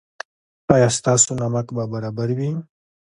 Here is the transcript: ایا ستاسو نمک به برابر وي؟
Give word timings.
ایا 0.73 0.89
ستاسو 0.97 1.31
نمک 1.41 1.67
به 1.75 1.83
برابر 1.93 2.29
وي؟ 2.37 2.49